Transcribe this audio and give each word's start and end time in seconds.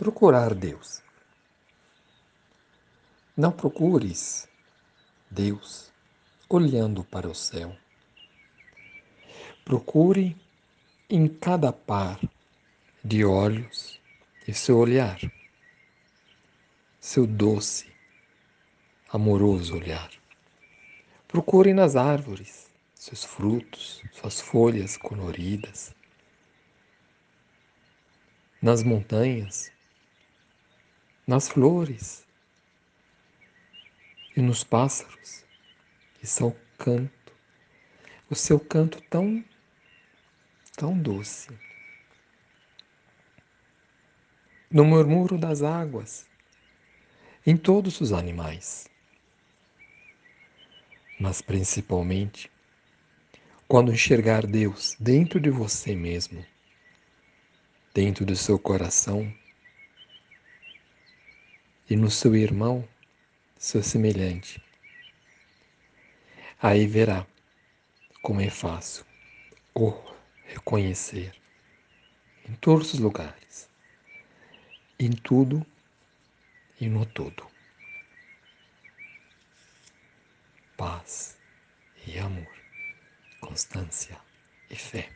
procurar 0.00 0.54
Deus. 0.54 1.02
Não 3.36 3.52
procures 3.52 4.48
Deus 5.30 5.92
olhando 6.48 7.04
para 7.04 7.28
o 7.28 7.34
céu. 7.34 7.76
Procure 9.62 10.34
em 11.10 11.28
cada 11.28 11.70
par 11.70 12.18
de 13.04 13.26
olhos 13.26 14.00
e 14.48 14.54
seu 14.54 14.78
olhar, 14.78 15.20
seu 16.98 17.26
doce, 17.26 17.92
amoroso 19.12 19.76
olhar. 19.76 20.10
Procure 21.28 21.74
nas 21.74 21.94
árvores 21.94 22.70
seus 22.94 23.22
frutos, 23.22 24.02
suas 24.12 24.40
folhas 24.40 24.96
coloridas, 24.96 25.94
nas 28.62 28.82
montanhas, 28.82 29.70
nas 31.30 31.46
flores 31.48 32.26
e 34.36 34.42
nos 34.42 34.64
pássaros 34.64 35.44
e 36.20 36.26
seu 36.26 36.56
canto, 36.76 37.32
o 38.28 38.34
seu 38.34 38.58
canto 38.58 39.00
tão, 39.02 39.44
tão 40.76 40.98
doce. 40.98 41.56
No 44.68 44.84
murmúrio 44.84 45.38
das 45.38 45.62
águas, 45.62 46.26
em 47.46 47.56
todos 47.56 48.00
os 48.00 48.12
animais, 48.12 48.90
mas 51.16 51.40
principalmente 51.40 52.50
quando 53.68 53.92
enxergar 53.92 54.44
Deus 54.48 54.96
dentro 54.98 55.38
de 55.38 55.48
você 55.48 55.94
mesmo, 55.94 56.44
dentro 57.94 58.26
do 58.26 58.34
seu 58.34 58.58
coração 58.58 59.32
e 61.90 61.96
no 61.96 62.08
seu 62.08 62.36
irmão, 62.36 62.88
seu 63.58 63.82
semelhante. 63.82 64.62
Aí 66.62 66.86
verá 66.86 67.26
como 68.22 68.40
é 68.40 68.48
fácil 68.48 69.04
o 69.74 69.92
reconhecer 70.44 71.34
em 72.48 72.54
todos 72.54 72.94
os 72.94 73.00
lugares, 73.00 73.68
em 75.00 75.10
tudo 75.10 75.66
e 76.80 76.88
no 76.88 77.04
todo. 77.04 77.44
Paz 80.76 81.36
e 82.06 82.18
amor, 82.20 82.54
constância 83.40 84.16
e 84.70 84.76
fé. 84.76 85.10